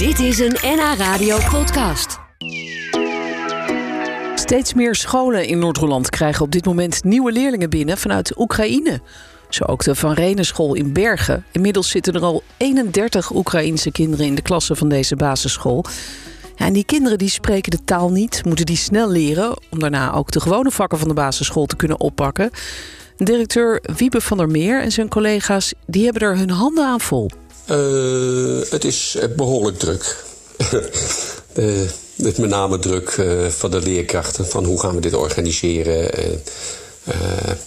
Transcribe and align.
Dit 0.00 0.18
is 0.18 0.38
een 0.38 0.56
NH 0.62 0.94
Radio 0.96 1.38
podcast. 1.50 2.18
Steeds 4.34 4.74
meer 4.74 4.94
scholen 4.94 5.46
in 5.46 5.58
Noord-Holland 5.58 6.10
krijgen 6.10 6.44
op 6.44 6.50
dit 6.50 6.64
moment 6.64 7.04
nieuwe 7.04 7.32
leerlingen 7.32 7.70
binnen 7.70 7.98
vanuit 7.98 8.38
Oekraïne. 8.38 9.00
Zo 9.48 9.64
ook 9.64 9.84
de 9.84 9.94
Van 9.94 10.12
Renenschool 10.12 10.74
in 10.74 10.92
Bergen. 10.92 11.44
Inmiddels 11.52 11.90
zitten 11.90 12.14
er 12.14 12.22
al 12.22 12.42
31 12.56 13.34
Oekraïense 13.34 13.90
kinderen 13.90 14.26
in 14.26 14.34
de 14.34 14.42
klasse 14.42 14.76
van 14.76 14.88
deze 14.88 15.16
basisschool. 15.16 15.84
En 16.56 16.72
die 16.72 16.84
kinderen 16.84 17.18
die 17.18 17.30
spreken 17.30 17.70
de 17.70 17.84
taal 17.84 18.10
niet, 18.10 18.44
moeten 18.44 18.66
die 18.66 18.76
snel 18.76 19.10
leren... 19.10 19.58
om 19.70 19.78
daarna 19.78 20.12
ook 20.12 20.30
de 20.30 20.40
gewone 20.40 20.70
vakken 20.70 20.98
van 20.98 21.08
de 21.08 21.14
basisschool 21.14 21.66
te 21.66 21.76
kunnen 21.76 22.00
oppakken. 22.00 22.50
Directeur 23.16 23.82
Wiebe 23.96 24.20
van 24.20 24.36
der 24.36 24.48
Meer 24.48 24.82
en 24.82 24.92
zijn 24.92 25.08
collega's 25.08 25.74
die 25.86 26.04
hebben 26.04 26.22
er 26.22 26.36
hun 26.36 26.50
handen 26.50 26.86
aan 26.86 27.00
vol. 27.00 27.30
Uh, 27.70 28.60
het 28.70 28.84
is 28.84 29.18
behoorlijk 29.36 29.78
druk. 29.78 30.24
de, 31.52 31.88
met 32.16 32.38
met 32.38 32.50
name 32.50 32.78
druk 32.78 33.16
uh, 33.16 33.46
van 33.46 33.70
de 33.70 33.80
leerkrachten. 33.80 34.46
Van 34.46 34.64
hoe 34.64 34.80
gaan 34.80 34.94
we 34.94 35.00
dit 35.00 35.14
organiseren? 35.14 36.10
Uh, 37.08 37.14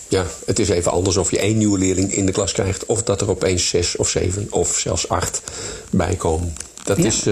ja, 0.08 0.26
het 0.46 0.60
is 0.60 0.70
even 0.70 0.92
anders 0.92 1.18
of 1.18 1.32
je 1.32 1.40
één 1.40 1.58
nieuwe 1.58 1.78
leerling 1.78 2.14
in 2.14 2.26
de 2.26 2.32
klas 2.32 2.52
krijgt. 2.52 2.86
Of 2.86 3.04
dat 3.04 3.22
er 3.22 3.30
opeens 3.30 3.68
zes 3.68 3.96
of 3.96 4.10
zeven 4.10 4.48
of 4.50 4.78
zelfs 4.78 5.10
acht 5.10 5.42
bij 5.90 6.16
komen. 6.16 6.56
Dat 6.84 6.98
ja. 6.98 7.04
is 7.04 7.26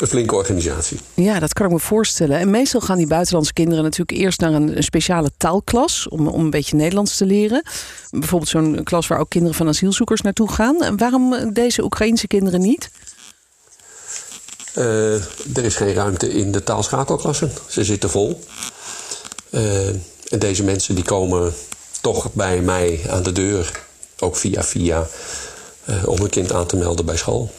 een 0.00 0.06
flinke 0.06 0.34
organisatie. 0.34 0.98
Ja, 1.14 1.38
dat 1.38 1.52
kan 1.52 1.66
ik 1.66 1.72
me 1.72 1.78
voorstellen. 1.78 2.38
En 2.38 2.50
meestal 2.50 2.80
gaan 2.80 2.96
die 2.96 3.06
buitenlandse 3.06 3.52
kinderen 3.52 3.84
natuurlijk 3.84 4.18
eerst 4.18 4.40
naar 4.40 4.52
een, 4.52 4.82
speciale 4.82 5.30
taalklas 5.36 6.08
om, 6.08 6.28
om 6.28 6.44
een 6.44 6.50
beetje 6.50 6.76
Nederlands 6.76 7.16
te 7.16 7.26
leren. 7.26 7.62
Bijvoorbeeld 8.10 8.50
zo'n 8.50 8.80
klas 8.84 9.06
waar 9.06 9.18
ook 9.18 9.30
kinderen 9.30 9.56
van 9.56 9.68
asielzoekers 9.68 10.20
naartoe 10.20 10.52
gaan. 10.52 10.82
En 10.82 10.96
waarom 10.96 11.52
deze 11.52 11.84
Oekraïnse 11.84 12.26
kinderen 12.26 12.60
niet? 12.60 12.90
Uh, 14.76 15.14
er 15.56 15.64
is 15.64 15.76
geen 15.76 15.94
ruimte 15.94 16.32
in 16.32 16.52
de 16.52 16.62
taalschakelklassen. 16.62 17.52
Ze 17.68 17.84
zitten 17.84 18.10
vol. 18.10 18.40
Uh, 19.50 19.88
en 20.28 20.38
deze 20.38 20.64
mensen 20.64 20.94
die 20.94 21.04
komen 21.04 21.54
toch 22.00 22.32
bij 22.32 22.60
mij 22.60 23.00
aan 23.08 23.22
de 23.22 23.32
deur, 23.32 23.80
ook 24.18 24.36
via 24.36 24.62
via, 24.62 25.06
uh, 25.84 26.08
om 26.08 26.20
een 26.20 26.30
kind 26.30 26.52
aan 26.52 26.66
te 26.66 26.76
melden 26.76 27.04
bij 27.04 27.16
school. 27.16 27.50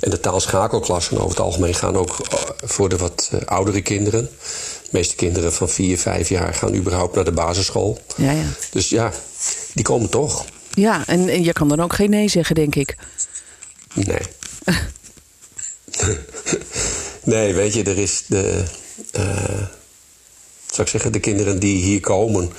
En 0.00 0.10
de 0.10 0.20
taalschakelklassen 0.20 1.16
over 1.16 1.30
het 1.30 1.40
algemeen 1.40 1.74
gaan 1.74 1.96
ook 1.96 2.16
voor 2.64 2.88
de 2.88 2.96
wat 2.96 3.30
oudere 3.44 3.82
kinderen. 3.82 4.30
De 4.82 4.88
meeste 4.90 5.14
kinderen 5.14 5.52
van 5.52 5.68
4, 5.68 5.98
5 5.98 6.28
jaar 6.28 6.54
gaan 6.54 6.74
überhaupt 6.74 7.14
naar 7.14 7.24
de 7.24 7.32
basisschool. 7.32 7.98
Ja, 8.16 8.30
ja. 8.30 8.46
Dus 8.70 8.88
ja, 8.88 9.12
die 9.74 9.84
komen 9.84 10.10
toch. 10.10 10.44
Ja, 10.74 11.06
en, 11.06 11.28
en 11.28 11.44
je 11.44 11.52
kan 11.52 11.68
dan 11.68 11.80
ook 11.80 11.92
geen 11.92 12.10
nee 12.10 12.28
zeggen, 12.28 12.54
denk 12.54 12.74
ik. 12.74 12.96
Nee. 13.94 14.20
nee, 17.24 17.54
weet 17.54 17.74
je, 17.74 17.82
er 17.82 17.98
is 17.98 18.24
de. 18.26 18.62
Uh, 19.16 19.62
zou 20.66 20.82
ik 20.82 20.88
zeggen, 20.88 21.12
de 21.12 21.20
kinderen 21.20 21.58
die 21.58 21.82
hier 21.82 22.00
komen. 22.00 22.52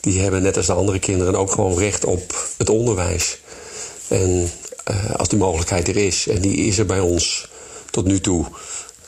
die 0.00 0.20
hebben 0.20 0.42
net 0.42 0.56
als 0.56 0.66
de 0.66 0.72
andere 0.72 0.98
kinderen 0.98 1.34
ook 1.34 1.50
gewoon 1.50 1.78
recht 1.78 2.04
op 2.04 2.52
het 2.56 2.70
onderwijs. 2.70 3.38
En 4.08 4.50
uh, 4.90 5.14
als 5.14 5.28
die 5.28 5.38
mogelijkheid 5.38 5.88
er 5.88 5.96
is, 5.96 6.28
en 6.28 6.40
die 6.40 6.56
is 6.56 6.78
er 6.78 6.86
bij 6.86 7.00
ons 7.00 7.48
tot 7.90 8.06
nu 8.06 8.20
toe. 8.20 8.46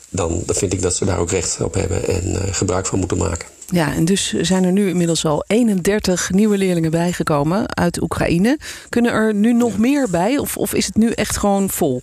dan, 0.09 0.42
dan 0.47 0.56
vind 0.56 0.73
ik 0.73 0.83
dat 0.83 0.97
ze 0.97 1.05
daar 1.05 1.19
ook 1.19 1.31
recht 1.31 1.61
op 1.61 1.75
hebben 1.75 2.09
en 2.09 2.28
uh, 2.28 2.41
gebruik 2.51 2.87
van 2.87 2.98
moeten 2.98 3.19
maken. 3.19 3.48
Ja, 3.67 3.95
en 3.95 4.05
dus 4.05 4.33
zijn 4.41 4.65
er 4.65 4.73
nu 4.73 4.89
inmiddels 4.89 5.25
al 5.25 5.45
31 5.47 6.31
nieuwe 6.31 6.59
leerlingen 6.59 6.91
bijgekomen 6.91 7.77
uit 7.77 8.03
Oekraïne. 8.03 8.59
Kunnen 8.89 9.12
er 9.12 9.34
nu 9.34 9.53
nog 9.53 9.78
meer 9.78 10.11
bij, 10.11 10.39
of, 10.39 10.56
of 10.56 10.75
is 10.75 10.87
het 10.87 10.97
nu 10.97 11.11
echt 11.11 11.37
gewoon 11.37 11.70
vol? 11.70 12.03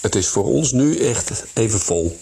Het 0.00 0.14
is 0.14 0.28
voor 0.28 0.44
ons 0.44 0.72
nu 0.72 0.96
echt 0.96 1.44
even 1.52 1.80
vol. 1.80 2.18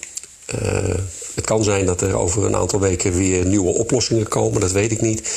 Uh, 0.63 0.95
het 1.35 1.45
kan 1.45 1.65
zijn 1.65 1.87
dat 1.87 2.01
er 2.01 2.15
over 2.15 2.45
een 2.45 2.57
aantal 2.57 2.81
weken 2.81 3.13
weer 3.13 3.47
nieuwe 3.47 3.75
oplossingen 3.75 4.29
komen, 4.29 4.61
dat 4.61 4.73
weet 4.73 4.93
ik 4.93 5.01
niet. 5.01 5.31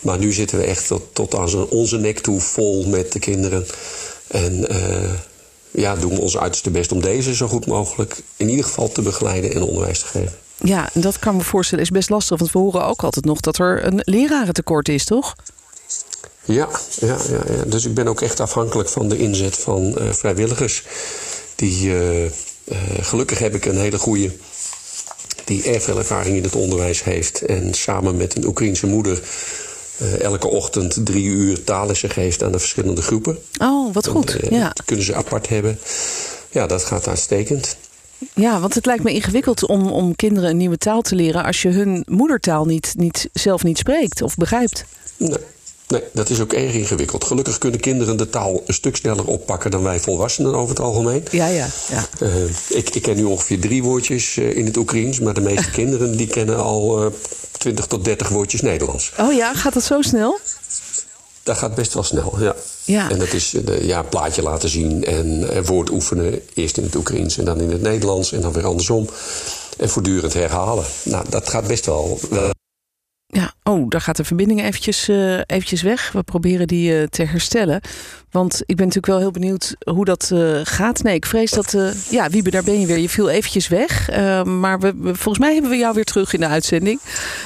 Maar 0.00 0.18
nu 0.18 0.32
zitten 0.32 0.58
we 0.58 0.64
echt 0.64 0.86
tot, 0.86 1.02
tot 1.12 1.34
aan 1.34 1.68
onze 1.68 1.98
nek 1.98 2.18
toe 2.18 2.40
vol 2.40 2.86
met 2.86 3.12
de 3.12 3.18
kinderen. 3.18 3.66
En 4.26 4.66
uh, 4.70 5.10
ja, 5.70 5.96
doen 5.96 6.14
we 6.14 6.20
ons 6.20 6.36
uiterste 6.36 6.70
best 6.70 6.92
om 6.92 7.00
deze 7.00 7.34
zo 7.34 7.46
goed 7.46 7.66
mogelijk 7.66 8.22
in 8.36 8.48
ieder 8.48 8.64
geval 8.64 8.88
te 8.88 9.02
begeleiden 9.02 9.52
en 9.52 9.62
onderwijs 9.62 9.98
te 9.98 10.06
geven. 10.06 10.32
Ja, 10.56 10.88
dat 10.92 11.18
kan 11.18 11.36
me 11.36 11.42
voorstellen 11.42 11.84
is 11.84 11.90
best 11.90 12.10
lastig. 12.10 12.38
Want 12.38 12.52
we 12.52 12.58
horen 12.58 12.84
ook 12.84 13.02
altijd 13.02 13.24
nog 13.24 13.40
dat 13.40 13.58
er 13.58 13.84
een 13.84 14.00
lerarentekort 14.04 14.88
is, 14.88 15.04
toch? 15.04 15.34
Ja, 16.44 16.68
ja, 17.00 17.16
ja, 17.28 17.54
ja. 17.56 17.64
dus 17.66 17.84
ik 17.84 17.94
ben 17.94 18.08
ook 18.08 18.20
echt 18.20 18.40
afhankelijk 18.40 18.88
van 18.88 19.08
de 19.08 19.18
inzet 19.18 19.56
van 19.56 19.94
uh, 19.98 20.12
vrijwilligers. 20.12 20.82
Die, 21.54 21.88
uh, 21.88 22.24
uh, 22.24 22.30
gelukkig 23.00 23.38
heb 23.38 23.54
ik 23.54 23.64
een 23.64 23.78
hele 23.78 23.98
goede 23.98 24.32
die 25.44 25.62
erg 25.62 25.82
veel 25.82 25.98
ervaring 25.98 26.36
in 26.36 26.42
het 26.42 26.54
onderwijs 26.54 27.04
heeft. 27.04 27.42
En 27.42 27.74
samen 27.74 28.16
met 28.16 28.36
een 28.36 28.46
Oekraïense 28.46 28.86
moeder 28.86 29.20
uh, 30.02 30.20
elke 30.20 30.46
ochtend 30.46 31.06
drie 31.06 31.24
uur 31.24 31.64
taallessen 31.64 32.10
geeft 32.10 32.42
aan 32.42 32.52
de 32.52 32.58
verschillende 32.58 33.02
groepen. 33.02 33.38
Oh, 33.58 33.94
wat 33.94 34.06
goed. 34.06 34.36
En, 34.36 34.56
ja. 34.56 34.72
Kunnen 34.84 35.04
ze 35.04 35.14
apart 35.14 35.48
hebben. 35.48 35.78
Ja, 36.50 36.66
dat 36.66 36.84
gaat 36.84 37.08
uitstekend. 37.08 37.76
Ja, 38.34 38.60
want 38.60 38.74
het 38.74 38.86
lijkt 38.86 39.02
me 39.02 39.12
ingewikkeld 39.12 39.66
om, 39.66 39.90
om 39.90 40.16
kinderen 40.16 40.50
een 40.50 40.56
nieuwe 40.56 40.78
taal 40.78 41.02
te 41.02 41.14
leren 41.14 41.44
als 41.44 41.62
je 41.62 41.68
hun 41.68 42.02
moedertaal 42.06 42.64
niet, 42.64 42.94
niet, 42.96 43.28
zelf 43.32 43.62
niet 43.62 43.78
spreekt 43.78 44.22
of 44.22 44.34
begrijpt. 44.34 44.84
Nee. 45.16 45.38
Nee, 45.88 46.02
dat 46.12 46.30
is 46.30 46.40
ook 46.40 46.52
erg 46.52 46.72
ingewikkeld. 46.72 47.24
Gelukkig 47.24 47.58
kunnen 47.58 47.80
kinderen 47.80 48.16
de 48.16 48.30
taal 48.30 48.62
een 48.66 48.74
stuk 48.74 48.96
sneller 48.96 49.26
oppakken 49.26 49.70
dan 49.70 49.82
wij 49.82 50.00
volwassenen 50.00 50.54
over 50.54 50.68
het 50.68 50.80
algemeen. 50.80 51.24
Ja, 51.30 51.46
ja. 51.46 51.68
ja. 51.90 52.06
Uh, 52.22 52.44
ik, 52.68 52.90
ik 52.90 53.02
ken 53.02 53.16
nu 53.16 53.24
ongeveer 53.24 53.60
drie 53.60 53.82
woordjes 53.82 54.36
uh, 54.36 54.56
in 54.56 54.64
het 54.64 54.76
Oekraïens, 54.76 55.20
maar 55.20 55.34
de 55.34 55.40
meeste 55.40 55.70
kinderen 55.80 56.16
die 56.16 56.26
kennen 56.26 56.62
al 56.62 57.04
uh, 57.04 57.12
20 57.58 57.86
tot 57.86 58.04
30 58.04 58.28
woordjes 58.28 58.60
Nederlands. 58.60 59.12
Oh 59.18 59.32
ja, 59.32 59.54
gaat 59.54 59.74
dat 59.74 59.84
zo 59.84 60.02
snel? 60.02 60.38
Dat 61.42 61.58
gaat 61.58 61.74
best 61.74 61.94
wel 61.94 62.02
snel, 62.02 62.34
ja. 62.40 62.54
ja. 62.84 63.10
En 63.10 63.18
dat 63.18 63.32
is 63.32 63.50
de, 63.50 63.78
ja, 63.86 64.02
plaatje 64.02 64.42
laten 64.42 64.68
zien 64.68 65.04
en, 65.04 65.64
woord 65.64 65.90
oefenen. 65.90 66.40
Eerst 66.54 66.76
in 66.76 66.84
het 66.84 66.94
Oekraïens 66.94 67.38
en 67.38 67.44
dan 67.44 67.60
in 67.60 67.70
het 67.70 67.82
Nederlands 67.82 68.32
en 68.32 68.40
dan 68.40 68.52
weer 68.52 68.66
andersom. 68.66 69.08
En 69.78 69.88
voortdurend 69.88 70.34
herhalen. 70.34 70.84
Nou, 71.02 71.24
dat 71.28 71.48
gaat 71.48 71.66
best 71.66 71.86
wel. 71.86 72.18
Oh, 73.76 73.88
daar 73.88 74.00
gaat 74.00 74.16
de 74.16 74.24
verbinding 74.24 74.62
eventjes, 74.62 75.08
uh, 75.08 75.40
eventjes 75.46 75.82
weg. 75.82 76.12
We 76.12 76.22
proberen 76.22 76.66
die 76.66 76.92
uh, 76.92 77.06
te 77.06 77.22
herstellen. 77.22 77.80
Want 78.30 78.62
ik 78.66 78.76
ben 78.76 78.86
natuurlijk 78.86 79.06
wel 79.06 79.18
heel 79.18 79.30
benieuwd 79.30 79.76
hoe 79.78 80.04
dat 80.04 80.30
uh, 80.32 80.60
gaat. 80.62 81.02
Nee, 81.02 81.14
ik 81.14 81.26
vrees 81.26 81.50
dat... 81.50 81.76
ja, 82.10 82.30
Wiebe, 82.30 82.50
daar 82.50 82.64
ben 82.64 82.80
je 82.80 82.86
weer. 82.86 82.98
Je 82.98 83.08
viel 83.08 83.28
eventjes 83.28 83.68
weg. 83.68 84.10
maar 84.44 84.80
we, 84.80 84.94
we, 84.96 85.14
volgens 85.14 85.38
mij 85.38 85.52
hebben 85.52 85.70
we 85.70 85.76
jou 85.76 85.94
weer 85.94 86.04
terug 86.04 86.32
in 86.32 86.40
de 86.40 86.46
uitzending. 86.46 87.00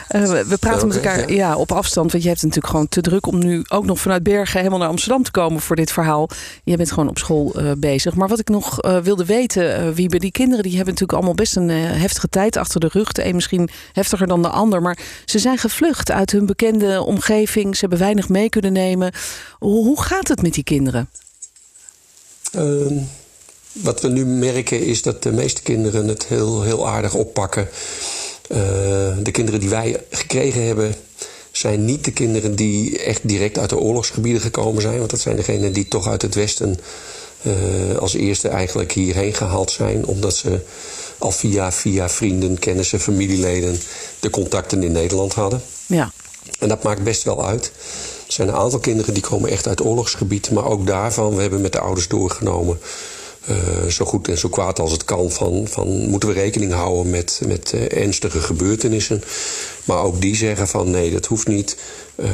we, 0.08 0.44
we 0.48 0.56
praten 0.58 0.88
okay, 0.88 0.96
met 0.96 0.96
elkaar 0.96 1.30
ja. 1.30 1.36
ja. 1.36 1.56
op 1.56 1.72
afstand. 1.72 2.10
Want 2.10 2.22
je 2.22 2.28
hebt 2.28 2.40
het 2.40 2.50
natuurlijk 2.50 2.72
gewoon 2.74 2.88
te 2.88 3.00
druk 3.00 3.26
om 3.26 3.38
nu 3.38 3.64
ook 3.68 3.84
nog 3.84 4.00
vanuit 4.00 4.22
Bergen 4.22 4.58
helemaal 4.58 4.78
naar 4.78 4.88
Amsterdam 4.88 5.22
te 5.22 5.30
komen 5.30 5.60
voor 5.60 5.76
dit 5.76 5.92
verhaal. 5.92 6.28
Je 6.64 6.76
bent 6.76 6.92
gewoon 6.92 7.08
op 7.08 7.18
school 7.18 7.54
bezig. 7.78 8.14
Maar 8.14 8.28
wat 8.28 8.38
ik 8.38 8.48
nog 8.48 8.76
wilde 9.02 9.24
weten, 9.24 9.94
Wiebe, 9.94 10.18
die 10.18 10.32
kinderen 10.32 10.62
die 10.62 10.76
hebben 10.76 10.92
natuurlijk 10.92 11.18
allemaal 11.18 11.34
best 11.34 11.56
een 11.56 11.68
heftige 11.68 12.28
tijd 12.28 12.56
achter 12.56 12.80
de 12.80 12.88
rug. 12.92 13.12
De 13.12 13.24
een 13.24 13.34
misschien 13.34 13.68
heftiger 13.92 14.26
dan 14.26 14.42
de 14.42 14.48
ander. 14.48 14.82
Maar 14.82 14.98
ze 15.24 15.38
zijn 15.38 15.58
gevlucht 15.58 16.10
uit 16.20 16.30
hun 16.30 16.46
bekende 16.46 17.02
omgeving. 17.02 17.74
Ze 17.74 17.80
hebben 17.80 17.98
weinig 17.98 18.28
mee 18.28 18.48
kunnen 18.48 18.72
nemen. 18.72 19.12
Hoe, 19.58 20.02
gaat 20.02 20.28
het 20.28 20.42
met 20.42 20.54
die 20.54 20.64
kinderen? 20.64 21.08
Uh, 22.56 23.02
wat 23.72 24.00
we 24.00 24.08
nu 24.08 24.26
merken 24.26 24.86
is 24.86 25.02
dat 25.02 25.22
de 25.22 25.32
meeste 25.32 25.62
kinderen 25.62 26.08
het 26.08 26.26
heel, 26.26 26.62
heel 26.62 26.88
aardig 26.88 27.14
oppakken. 27.14 27.68
Uh, 28.48 28.58
de 29.22 29.30
kinderen 29.30 29.60
die 29.60 29.68
wij 29.68 30.02
gekregen 30.10 30.66
hebben 30.66 30.94
zijn 31.50 31.84
niet 31.84 32.04
de 32.04 32.12
kinderen 32.12 32.54
die 32.54 32.98
echt 32.98 33.28
direct 33.28 33.58
uit 33.58 33.70
de 33.70 33.78
oorlogsgebieden 33.78 34.40
gekomen 34.40 34.82
zijn. 34.82 34.98
Want 34.98 35.10
dat 35.10 35.20
zijn 35.20 35.36
degenen 35.36 35.72
die 35.72 35.88
toch 35.88 36.08
uit 36.08 36.22
het 36.22 36.34
westen 36.34 36.78
uh, 37.42 37.96
als 37.98 38.14
eerste 38.14 38.48
eigenlijk 38.48 38.92
hierheen 38.92 39.34
gehaald 39.34 39.70
zijn. 39.70 40.06
Omdat 40.06 40.36
ze 40.36 40.60
al 41.20 41.32
via, 41.32 41.72
via 41.72 42.08
vrienden, 42.08 42.58
kennissen, 42.58 43.00
familieleden 43.00 43.80
de 44.20 44.30
contacten 44.30 44.82
in 44.82 44.92
Nederland 44.92 45.34
hadden. 45.34 45.62
Ja. 45.86 46.12
En 46.58 46.68
dat 46.68 46.82
maakt 46.82 47.02
best 47.02 47.22
wel 47.22 47.46
uit. 47.46 47.72
Er 48.26 48.32
zijn 48.32 48.48
een 48.48 48.54
aantal 48.54 48.78
kinderen 48.78 49.14
die 49.14 49.22
komen 49.22 49.50
echt 49.50 49.66
uit 49.68 49.84
oorlogsgebied. 49.84 50.50
Maar 50.50 50.64
ook 50.64 50.86
daarvan, 50.86 51.34
we 51.34 51.40
hebben 51.40 51.60
met 51.60 51.72
de 51.72 51.80
ouders 51.80 52.08
doorgenomen... 52.08 52.80
Uh, 53.50 53.90
zo 53.90 54.04
goed 54.04 54.28
en 54.28 54.38
zo 54.38 54.48
kwaad 54.48 54.78
als 54.78 54.92
het 54.92 55.04
kan... 55.04 55.30
van, 55.30 55.66
van 55.68 55.88
moeten 55.88 56.28
we 56.28 56.34
rekening 56.34 56.72
houden 56.72 57.10
met, 57.10 57.40
met 57.46 57.72
uh, 57.74 57.92
ernstige 57.92 58.40
gebeurtenissen. 58.40 59.22
Maar 59.84 60.02
ook 60.02 60.20
die 60.20 60.36
zeggen 60.36 60.68
van 60.68 60.90
nee, 60.90 61.10
dat 61.10 61.26
hoeft 61.26 61.46
niet... 61.46 61.76
Uh, 62.16 62.28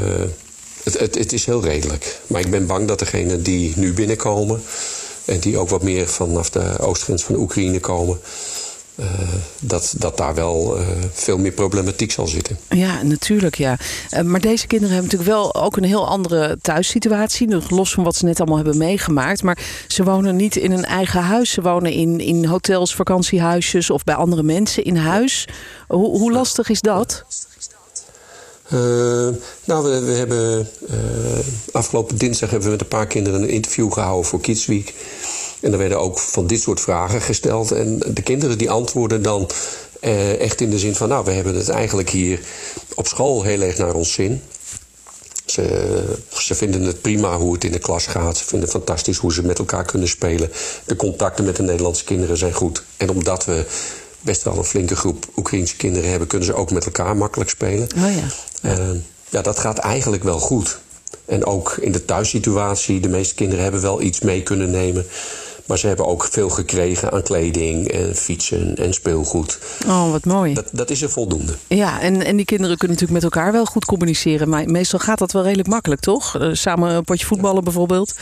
het, 0.83 0.99
het, 0.99 1.15
het 1.15 1.33
is 1.33 1.45
heel 1.45 1.63
redelijk. 1.63 2.21
Maar 2.27 2.41
ik 2.41 2.51
ben 2.51 2.67
bang 2.67 2.89
dat 2.89 2.99
degenen 2.99 3.43
die 3.43 3.73
nu 3.77 3.93
binnenkomen... 3.93 4.63
en 5.25 5.39
die 5.39 5.59
ook 5.59 5.69
wat 5.69 5.83
meer 5.83 6.09
vanaf 6.09 6.51
de 6.51 6.79
oostgrens 6.79 7.25
van 7.25 7.35
de 7.35 7.41
Oekraïne 7.41 7.81
komen... 7.81 8.21
dat, 9.61 9.95
dat 9.99 10.17
daar 10.17 10.35
wel 10.35 10.79
veel 11.13 11.39
meer 11.39 11.53
problematiek 11.53 12.13
zal 12.13 12.27
zitten. 12.27 12.59
Ja, 12.69 13.03
natuurlijk 13.03 13.57
ja. 13.57 13.79
maar 14.25 14.41
deze 14.41 14.67
kinderen 14.67 14.95
hebben 14.95 15.13
natuurlijk 15.13 15.39
wel 15.39 15.55
ook 15.55 15.77
een 15.77 15.85
heel 15.85 16.09
andere 16.09 16.59
thuissituatie. 16.61 17.57
Los 17.69 17.93
van 17.93 18.05
wat 18.05 18.17
ze 18.17 18.25
net 18.25 18.39
allemaal 18.39 18.57
hebben 18.57 18.79
meegemaakt. 18.79 19.43
Maar 19.43 19.59
ze 19.87 20.05
wonen 20.05 20.37
niet 20.37 20.57
in 20.57 20.73
een 20.73 20.85
eigen 20.85 21.21
huis. 21.21 21.51
Ze 21.51 21.63
wonen 21.63 21.93
in, 21.93 22.21
in 22.21 22.45
hotels, 22.45 22.95
vakantiehuisjes 22.95 23.91
of 23.91 24.05
bij 24.05 24.15
andere 24.15 24.43
mensen 24.43 24.85
in 24.85 24.97
huis. 24.97 25.49
Hoe, 25.89 26.19
hoe 26.19 26.33
lastig 26.33 26.69
is 26.69 26.81
dat? 26.81 27.25
Uh, 28.73 28.81
nou, 29.65 29.91
we, 29.91 30.01
we 30.05 30.13
hebben 30.13 30.69
uh, 30.91 30.97
afgelopen 31.73 32.17
dinsdag 32.17 32.51
hebben 32.51 32.69
we 32.69 32.75
met 32.75 32.85
een 32.85 32.89
paar 32.89 33.07
kinderen 33.07 33.43
een 33.43 33.49
interview 33.49 33.93
gehouden 33.93 34.25
voor 34.25 34.41
Kids 34.41 34.67
Week. 34.67 34.95
En 35.67 35.73
er 35.73 35.79
werden 35.79 36.01
ook 36.01 36.19
van 36.19 36.47
dit 36.47 36.61
soort 36.61 36.81
vragen 36.81 37.21
gesteld. 37.21 37.71
En 37.71 37.99
de 38.07 38.23
kinderen 38.23 38.59
die 38.59 38.71
antwoorden 38.71 39.23
dan 39.23 39.51
uh, 40.01 40.41
echt 40.41 40.61
in 40.61 40.71
de 40.71 40.79
zin 40.79 40.95
van: 40.95 41.09
Nou, 41.09 41.25
we 41.25 41.31
hebben 41.31 41.55
het 41.55 41.69
eigenlijk 41.69 42.11
hier 42.11 42.41
op 42.95 43.07
school 43.07 43.43
heel 43.43 43.61
erg 43.61 43.79
naar 43.79 43.95
ons 43.95 44.13
zin. 44.13 44.43
Ze, 45.47 46.05
ze, 46.29 46.55
vinden 46.55 46.83
het 46.83 47.01
prima 47.01 47.37
hoe 47.37 47.53
het 47.55 47.65
in 47.65 47.73
de 47.73 47.79
klas 47.79 48.07
gaat. 48.07 48.37
Ze 48.37 48.45
vinden 48.45 48.69
het 48.69 48.77
fantastisch 48.77 49.17
hoe 49.17 49.33
ze 49.33 49.43
met 49.43 49.59
elkaar 49.59 49.85
kunnen 49.85 50.09
spelen. 50.09 50.51
De 50.85 50.97
contacten 50.97 51.45
met 51.45 51.57
de 51.57 51.63
Nederlandse 51.63 52.05
kinderen 52.05 52.37
zijn 52.37 52.53
goed. 52.53 52.83
En 52.97 53.11
omdat 53.11 53.45
we 53.45 53.65
best 54.21 54.43
wel 54.43 54.57
een 54.57 54.65
flinke 54.65 54.97
groep 54.97 55.27
Oekraïense 55.37 55.77
kinderen 55.77 56.11
hebben, 56.11 56.29
kunnen 56.29 56.47
ze 56.47 56.55
ook 56.55 56.71
met 56.71 56.85
elkaar 56.85 57.17
makkelijk 57.17 57.51
spelen. 57.51 57.89
Oh 57.97 58.15
ja. 58.15 58.29
Uh, 58.71 59.01
ja, 59.29 59.43
dat 59.43 59.59
gaat 59.59 59.79
eigenlijk 59.79 60.25
wel 60.25 60.39
goed. 60.39 60.79
En 61.25 61.45
ook 61.45 61.77
in 61.81 61.93
de 61.93 62.05
thuissituatie, 62.05 63.01
de 63.01 63.09
meeste 63.09 63.35
kinderen 63.35 63.63
hebben 63.63 63.81
wel 63.83 64.03
iets 64.03 64.21
mee 64.21 64.43
kunnen 64.43 64.71
nemen. 64.71 65.07
Maar 65.67 65.79
ze 65.79 65.87
hebben 65.87 66.07
ook 66.07 66.29
veel 66.31 66.49
gekregen 66.49 67.13
aan 67.13 67.23
kleding 67.23 67.89
en 67.89 68.15
fietsen 68.15 68.77
en 68.77 68.95
speelgoed. 68.95 69.59
Oh, 69.87 70.11
wat 70.11 70.25
mooi. 70.25 70.55
Dat, 70.55 70.69
dat 70.73 70.91
is 70.91 71.03
er 71.03 71.11
voldoende. 71.11 71.53
Ja, 71.67 72.01
en, 72.01 72.25
en 72.25 72.37
die 72.37 72.45
kinderen 72.45 72.77
kunnen 72.77 72.97
natuurlijk 72.97 73.25
met 73.25 73.35
elkaar 73.35 73.53
wel 73.53 73.65
goed 73.65 73.85
communiceren. 73.85 74.49
Maar 74.49 74.71
meestal 74.71 74.99
gaat 74.99 75.19
dat 75.19 75.33
wel 75.33 75.43
redelijk 75.43 75.69
makkelijk, 75.69 76.01
toch? 76.01 76.41
Uh, 76.41 76.49
samen 76.53 76.91
een 76.91 77.05
potje 77.05 77.27
voetballen 77.27 77.65
bijvoorbeeld. 77.65 78.15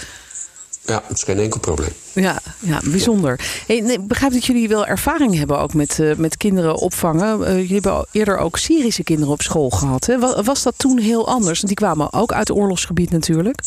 Ja, 0.87 1.03
dat 1.09 1.17
is 1.17 1.23
geen 1.23 1.39
enkel 1.39 1.61
probleem. 1.61 1.93
Ja, 2.13 2.39
ja 2.59 2.81
bijzonder. 2.85 3.41
Hey, 3.67 3.81
nee, 3.81 4.01
begrijp 4.01 4.33
dat 4.33 4.45
jullie 4.45 4.69
wel 4.69 4.87
ervaring 4.87 5.37
hebben 5.37 5.59
ook 5.59 5.75
met, 5.75 5.99
uh, 5.99 6.15
met 6.17 6.37
kinderen 6.37 6.77
opvangen. 6.77 7.41
Uh, 7.41 7.47
jullie 7.47 7.73
hebben 7.73 8.07
eerder 8.13 8.39
ook 8.39 8.59
Syrische 8.59 9.03
kinderen 9.03 9.33
op 9.33 9.43
school 9.43 9.71
gehad. 9.71 10.07
Hè? 10.07 10.19
Was, 10.19 10.45
was 10.45 10.63
dat 10.63 10.75
toen 10.77 10.99
heel 10.99 11.29
anders? 11.29 11.61
Want 11.61 11.67
die 11.67 11.87
kwamen 11.87 12.13
ook 12.13 12.33
uit 12.33 12.51
oorlogsgebied 12.51 13.11
natuurlijk. 13.11 13.61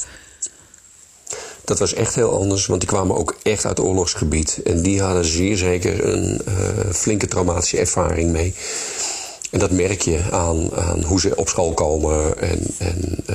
Dat 1.68 1.80
was 1.80 1.94
echt 1.94 2.16
heel 2.16 2.40
anders, 2.40 2.66
want 2.66 2.80
die 2.80 2.90
kwamen 2.90 3.18
ook 3.18 3.36
echt 3.44 3.66
uit 3.66 3.80
oorlogsgebied. 3.80 4.60
En 4.64 4.82
die 4.82 5.02
hadden 5.02 5.26
zeer 5.26 5.58
zeker 5.58 6.06
een 6.06 6.42
uh, 6.48 6.54
flinke 6.94 7.28
traumatische 7.28 7.78
ervaring 7.78 8.32
mee. 8.32 8.54
En 9.52 9.60
dat 9.60 9.72
merk 9.72 10.02
je 10.02 10.20
aan, 10.32 10.76
aan 10.76 11.04
hoe 11.04 11.20
ze 11.20 11.36
op 11.36 11.50
school 11.50 11.74
komen 11.74 12.40
en, 12.40 12.60
en 12.78 13.26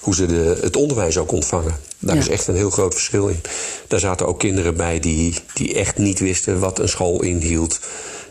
hoe 0.00 0.14
ze 0.14 0.26
de, 0.26 0.58
het 0.60 0.76
onderwijs 0.76 1.18
ook 1.18 1.32
ontvangen. 1.32 1.76
Daar 1.98 2.14
ja. 2.14 2.20
is 2.20 2.28
echt 2.28 2.46
een 2.46 2.56
heel 2.56 2.70
groot 2.70 2.94
verschil 2.94 3.28
in. 3.28 3.40
Daar 3.86 4.00
zaten 4.00 4.26
ook 4.26 4.38
kinderen 4.38 4.76
bij 4.76 5.00
die, 5.00 5.34
die 5.54 5.74
echt 5.74 5.98
niet 5.98 6.18
wisten 6.18 6.58
wat 6.58 6.78
een 6.78 6.88
school 6.88 7.22
inhield. 7.22 7.80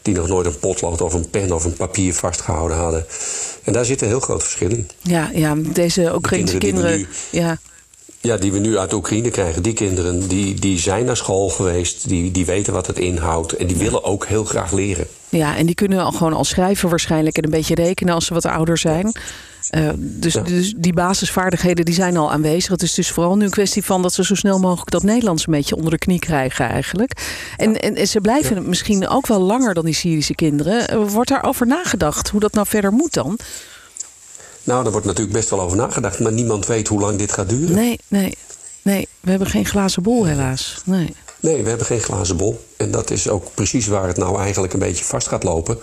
Die 0.02 0.16
nog 0.16 0.28
nooit 0.28 0.46
een 0.46 0.60
potlood 0.60 1.02
of 1.02 1.14
een 1.14 1.30
pen 1.30 1.52
of 1.52 1.66
een 1.66 1.74
papier 1.74 2.14
vastgehouden 2.14 2.78
hadden. 2.78 3.06
En 3.64 3.74
daar 3.74 3.86
zit 3.86 4.02
een 4.02 4.08
heel 4.08 4.20
groot 4.20 4.44
verschil 4.44 4.70
in. 4.70 4.90
Ja, 5.02 5.30
ja 5.34 5.56
deze 5.56 6.12
Oekraïnse 6.16 6.58
kinderen. 6.58 6.90
kinderen 6.90 7.16
nu, 7.32 7.40
ja. 7.40 7.60
Ja, 8.28 8.38
die 8.38 8.52
we 8.52 8.60
nu 8.60 8.78
uit 8.78 8.94
Oekraïne 8.94 9.30
krijgen. 9.30 9.64
Die 9.64 9.74
kinderen 9.74 10.28
die, 10.28 10.60
die 10.60 10.80
zijn 10.80 11.06
naar 11.06 11.18
school 11.18 11.50
geweest. 11.50 12.10
Die, 12.10 12.32
die 12.32 12.46
weten 12.46 12.74
wat 12.74 12.88
het 12.88 13.00
inhoudt. 13.00 13.54
En 13.54 13.68
die 13.68 13.78
willen 13.78 14.04
ook 14.04 14.26
heel 14.26 14.44
graag 14.44 14.72
leren. 14.72 15.08
Ja, 15.30 15.58
en 15.58 15.66
die 15.66 15.76
kunnen 15.76 16.04
al 16.04 16.12
gewoon 16.12 16.34
al 16.34 16.44
schrijven 16.44 16.90
waarschijnlijk. 16.90 17.38
En 17.38 17.44
een 17.44 17.50
beetje 17.50 17.76
rekenen 17.76 18.14
als 18.14 18.26
ze 18.26 18.34
wat 18.34 18.46
ouder 18.46 18.78
zijn. 18.78 19.12
Uh, 19.76 19.90
dus, 19.98 20.34
ja. 20.34 20.42
dus, 20.42 20.74
die 20.78 20.94
basisvaardigheden 20.94 21.86
die 21.86 21.94
zijn 21.94 22.18
al 22.18 22.32
aanwezig. 22.32 22.72
Het 22.72 22.82
is 22.82 22.94
dus 22.94 23.12
vooral 23.12 23.36
nu 23.36 23.46
een 23.46 23.52
kwestie 23.52 23.84
van 23.84 24.02
dat 24.02 24.14
ze 24.14 24.24
zo 24.24 24.36
snel 24.36 24.60
mogelijk 24.60 24.92
dat 24.92 25.04
Nederlands 25.04 25.48
een 25.48 25.54
beetje 25.54 25.76
onder 25.76 25.92
de 25.92 25.98
knie 25.98 26.20
krijgen 26.20 26.70
eigenlijk. 26.70 27.12
En, 27.58 27.72
ja. 27.72 27.80
en, 27.80 27.96
en, 27.96 28.08
ze 28.08 28.22
blijven 28.22 28.56
ja. 28.56 28.62
misschien 28.62 29.08
ook 29.08 29.28
wel 29.28 29.40
langer 29.40 29.74
dan 29.74 29.86
die 29.86 29.94
Syrische 29.94 30.36
kinderen. 30.36 31.08
Wordt 31.08 31.30
daarover 31.30 31.68
nagedacht 31.68 32.30
hoe 32.30 32.40
dat 32.40 32.54
nou 32.54 32.68
verder 32.68 32.92
moet 32.92 33.14
dan? 33.14 33.40
Nou, 34.68 34.84
daar 34.84 34.92
wordt 34.92 35.08
natuurlijk 35.08 35.38
best 35.38 35.50
wel 35.50 35.62
over 35.62 35.78
nagedacht. 35.78 36.20
Maar 36.20 36.32
niemand 36.32 36.66
weet 36.66 36.88
hoe 36.88 37.00
lang 37.00 37.18
dit 37.18 37.32
gaat 37.32 37.50
duren. 37.50 37.76
Nee, 37.76 38.00
nee, 38.08 38.34
nee. 38.82 39.08
We 39.20 39.30
hebben 39.30 39.48
geen 39.48 39.66
glazen 39.66 40.04
bol 40.04 40.26
helaas. 40.26 40.82
Nee. 40.86 41.16
Nee, 41.40 41.64
we 41.64 41.70
hebben 41.70 41.86
geen 41.86 42.00
glazen 42.00 42.38
bol. 42.38 42.66
En 42.78 42.92
dat 42.92 43.12
is 43.12 43.30
ook 43.30 43.54
precies 43.54 43.88
waar 43.88 44.08
het 44.08 44.18
nou 44.18 44.40
eigenlijk 44.40 44.74
een 44.74 44.80
beetje 44.80 45.04
vast 45.04 45.28
gaat 45.28 45.44
lopen. 45.44 45.76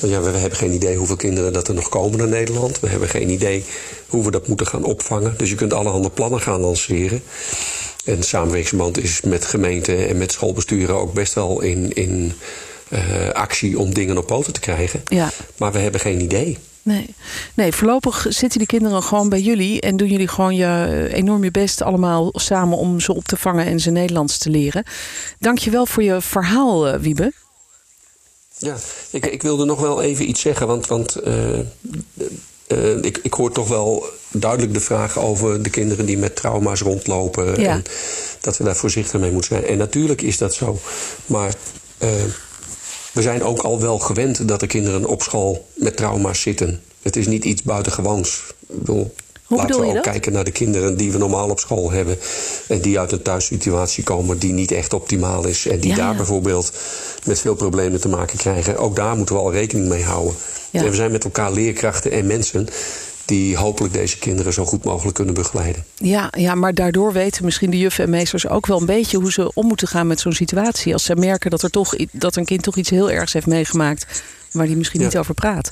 Want 0.00 0.12
ja, 0.12 0.20
we 0.20 0.30
hebben 0.30 0.58
geen 0.58 0.72
idee 0.72 0.96
hoeveel 0.96 1.16
kinderen 1.16 1.52
dat 1.52 1.68
er 1.68 1.74
nog 1.74 1.88
komen 1.88 2.18
naar 2.18 2.28
Nederland. 2.28 2.80
We 2.80 2.88
hebben 2.88 3.08
geen 3.08 3.30
idee 3.30 3.64
hoe 4.08 4.24
we 4.24 4.30
dat 4.30 4.48
moeten 4.48 4.66
gaan 4.66 4.84
opvangen. 4.84 5.34
Dus 5.36 5.50
je 5.50 5.54
kunt 5.54 5.72
allerhande 5.72 6.10
plannen 6.10 6.40
gaan 6.40 6.60
lanceren. 6.60 7.22
En 8.04 8.22
samenwerkingsband 8.22 8.98
is 8.98 9.20
met 9.20 9.44
gemeenten 9.44 10.08
en 10.08 10.18
met 10.18 10.32
schoolbesturen 10.32 10.94
ook 10.94 11.12
best 11.12 11.34
wel 11.34 11.60
in, 11.60 11.92
in 11.92 12.32
uh, 12.88 13.28
actie 13.30 13.78
om 13.78 13.94
dingen 13.94 14.18
op 14.18 14.26
poten 14.26 14.52
te 14.52 14.60
krijgen. 14.60 15.02
Ja. 15.06 15.30
Maar 15.56 15.72
we 15.72 15.78
hebben 15.78 16.00
geen 16.00 16.20
idee. 16.20 16.58
Nee. 16.84 17.14
nee, 17.54 17.72
voorlopig 17.72 18.26
zitten 18.28 18.58
die 18.58 18.66
kinderen 18.66 19.02
gewoon 19.02 19.28
bij 19.28 19.40
jullie 19.40 19.80
en 19.80 19.96
doen 19.96 20.08
jullie 20.08 20.28
gewoon 20.28 20.54
je, 20.54 21.08
enorm 21.12 21.44
je 21.44 21.50
best 21.50 21.82
allemaal 21.82 22.30
samen 22.32 22.78
om 22.78 23.00
ze 23.00 23.14
op 23.14 23.24
te 23.24 23.36
vangen 23.36 23.66
en 23.66 23.80
ze 23.80 23.90
Nederlands 23.90 24.38
te 24.38 24.50
leren. 24.50 24.84
Dank 25.38 25.58
je 25.58 25.70
wel 25.70 25.86
voor 25.86 26.02
je 26.02 26.20
verhaal, 26.20 26.98
Wiebe. 26.98 27.32
Ja, 28.58 28.76
ik, 29.10 29.26
ik 29.26 29.42
wilde 29.42 29.64
nog 29.64 29.80
wel 29.80 30.02
even 30.02 30.28
iets 30.28 30.40
zeggen, 30.40 30.66
want, 30.66 30.86
want 30.86 31.26
uh, 31.26 31.58
uh, 32.68 33.02
ik, 33.02 33.18
ik 33.22 33.34
hoor 33.34 33.52
toch 33.52 33.68
wel 33.68 34.06
duidelijk 34.30 34.74
de 34.74 34.80
vraag 34.80 35.18
over 35.18 35.62
de 35.62 35.70
kinderen 35.70 36.06
die 36.06 36.18
met 36.18 36.36
trauma's 36.36 36.80
rondlopen. 36.80 37.60
Ja. 37.60 37.70
En 37.70 37.82
dat 38.40 38.56
we 38.56 38.64
daar 38.64 38.76
voorzichtig 38.76 39.20
mee 39.20 39.32
moeten 39.32 39.56
zijn. 39.56 39.66
En 39.66 39.78
natuurlijk 39.78 40.22
is 40.22 40.38
dat 40.38 40.54
zo. 40.54 40.78
Maar 41.26 41.54
uh, 41.98 42.10
we 43.14 43.22
zijn 43.22 43.42
ook 43.42 43.58
al 43.58 43.80
wel 43.80 43.98
gewend 43.98 44.48
dat 44.48 44.60
de 44.60 44.66
kinderen 44.66 45.06
op 45.06 45.22
school 45.22 45.66
met 45.74 45.96
trauma's 45.96 46.40
zitten. 46.40 46.80
Het 47.02 47.16
is 47.16 47.26
niet 47.26 47.44
iets 47.44 47.62
buitengewoons. 47.62 48.42
Ik 48.68 48.78
bedoel, 48.78 49.14
Hoe 49.44 49.58
laten 49.58 49.80
we 49.80 49.86
ook 49.86 49.94
dat? 49.94 50.02
kijken 50.02 50.32
naar 50.32 50.44
de 50.44 50.50
kinderen 50.50 50.96
die 50.96 51.12
we 51.12 51.18
normaal 51.18 51.50
op 51.50 51.58
school 51.58 51.90
hebben. 51.90 52.18
En 52.68 52.80
die 52.80 52.98
uit 52.98 53.12
een 53.12 53.22
thuissituatie 53.22 54.04
komen 54.04 54.38
die 54.38 54.52
niet 54.52 54.70
echt 54.72 54.92
optimaal 54.92 55.46
is. 55.46 55.66
En 55.66 55.80
die 55.80 55.90
Ja, 55.90 55.96
daar 55.96 56.10
ja. 56.10 56.16
bijvoorbeeld 56.16 56.72
met 57.24 57.40
veel 57.40 57.54
problemen 57.54 58.00
te 58.00 58.08
maken 58.08 58.38
krijgen. 58.38 58.78
Ook 58.78 58.96
daar 58.96 59.16
moeten 59.16 59.34
we 59.34 59.40
al 59.40 59.52
rekening 59.52 59.88
mee 59.88 60.02
houden. 60.04 60.34
Ja. 60.70 60.80
En 60.82 60.90
we 60.90 60.94
zijn 60.96 61.10
met 61.12 61.24
elkaar 61.24 61.52
leerkrachten 61.52 62.10
en 62.10 62.26
mensen 62.26 62.68
die 63.24 63.56
hopelijk 63.56 63.92
deze 63.94 64.18
kinderen 64.18 64.52
zo 64.52 64.64
goed 64.64 64.84
mogelijk 64.84 65.14
kunnen 65.16 65.34
begeleiden. 65.34 65.84
Ja, 65.94 66.32
ja, 66.38 66.54
maar 66.54 66.74
daardoor 66.74 67.12
weten 67.12 67.44
misschien 67.44 67.70
de 67.70 67.78
juffen 67.78 68.04
en 68.04 68.10
meesters 68.10 68.48
ook 68.48 68.66
wel 68.66 68.80
een 68.80 68.86
beetje 68.86 69.18
hoe 69.18 69.32
ze 69.32 69.52
om 69.54 69.66
moeten 69.66 69.88
gaan 69.88 70.06
met 70.06 70.20
zo'n 70.20 70.32
situatie. 70.32 70.92
Als 70.92 71.04
ze 71.04 71.16
merken 71.16 71.50
dat, 71.50 71.62
er 71.62 71.70
toch, 71.70 71.94
dat 72.12 72.36
een 72.36 72.44
kind 72.44 72.62
toch 72.62 72.76
iets 72.76 72.90
heel 72.90 73.10
ergs 73.10 73.32
heeft 73.32 73.46
meegemaakt 73.46 74.22
waar 74.52 74.66
die 74.66 74.76
misschien 74.76 75.00
Ja. 75.00 75.06
niet 75.06 75.16
over 75.16 75.34
praat. 75.34 75.70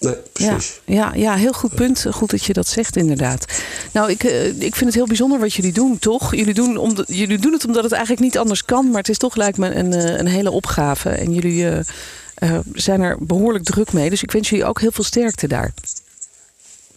Nee, 0.00 0.14
Ja, 0.34 0.48
precies. 0.54 0.80
ja, 0.84 1.12
ja, 1.14 1.34
heel 1.34 1.52
goed 1.52 1.74
punt. 1.74 2.06
Goed 2.10 2.30
dat 2.30 2.44
je 2.44 2.52
dat 2.52 2.68
zegt, 2.68 2.96
inderdaad. 2.96 3.44
Nou, 3.92 4.10
ik, 4.10 4.24
eh, 4.24 4.46
ik 4.46 4.74
vind 4.74 4.84
het 4.84 4.94
heel 4.94 5.06
bijzonder 5.06 5.38
wat 5.40 5.54
jullie 5.54 5.72
doen, 5.72 5.98
toch? 5.98 6.34
Jullie 6.34 6.54
doen, 6.54 6.76
om 6.76 6.94
jullie 7.06 7.38
doen 7.38 7.52
het 7.52 7.64
omdat 7.66 7.82
het 7.82 7.92
eigenlijk 7.92 8.22
niet 8.22 8.38
anders 8.38 8.64
kan, 8.64 8.86
maar 8.90 8.98
het 9.00 9.08
is 9.08 9.18
toch 9.18 9.36
lijkt 9.36 9.58
me 9.58 9.74
een, 9.74 9.92
eh, 9.92 10.18
een 10.18 10.26
hele 10.26 10.50
opgave. 10.50 11.08
En 11.08 11.32
jullie 11.34 11.68
eh, 11.68 12.58
zijn 12.72 13.00
er 13.00 13.16
behoorlijk 13.20 13.64
druk 13.64 13.92
mee. 13.92 14.10
Dus 14.10 14.22
ik 14.22 14.30
wens 14.30 14.48
jullie 14.50 14.64
ook 14.64 14.80
heel 14.80 14.92
veel 14.92 15.04
sterkte 15.04 15.48
daar. 15.48 15.72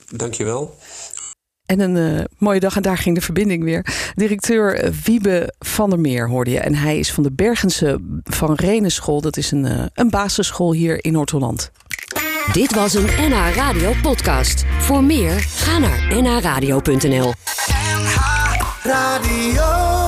Dankjewel. 0.09 0.77
En 1.65 1.79
een 1.79 2.17
eh, 2.17 2.23
mooie 2.37 2.59
dag 2.59 2.75
en 2.75 2.81
daar 2.81 2.97
ging 2.97 3.15
de 3.15 3.21
verbinding 3.21 3.63
weer. 3.63 4.11
Directeur 4.15 4.93
Wiebe 5.03 5.53
van 5.59 5.89
der 5.89 5.99
Meer 5.99 6.29
hoorde 6.29 6.51
je. 6.51 6.59
En 6.59 6.75
hij 6.75 6.99
is 6.99 7.11
van 7.11 7.23
de 7.23 7.31
Bergense 7.31 7.99
van 8.23 8.53
Renenschool. 8.53 9.21
Dat 9.21 9.37
is 9.37 9.51
een, 9.51 9.65
eh, 9.65 9.85
een 9.93 10.09
basisschool 10.09 10.73
hier 10.73 11.03
in 11.03 11.11
Noord-Holland. 11.11 11.71
Dit 12.51 12.75
was 12.75 12.93
een 12.93 13.05
NH 13.05 13.55
Radio 13.55 13.93
podcast. 14.01 14.65
Voor 14.79 15.03
meer, 15.03 15.39
ga 15.39 15.77
naar 15.77 16.21
nhradio.nl. 16.21 17.33
Radio. 18.83 19.98